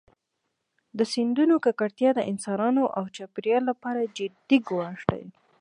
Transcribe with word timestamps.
د 0.97 0.99
سیندونو 1.13 1.55
ککړتیا 1.65 2.11
د 2.15 2.19
انسانانو 2.31 2.83
او 2.97 3.03
چاپېریال 3.15 3.63
لپاره 3.71 4.11
جدي 4.17 4.57
ګواښ 4.67 4.99
دی. 5.11 5.23